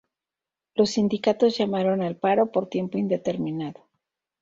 Los 0.73 0.89
sindicatos 0.89 1.55
llamaron 1.59 2.01
al 2.01 2.15
paro 2.15 2.51
por 2.51 2.67
tiempo 2.67 2.97
indeterminado. 2.97 3.87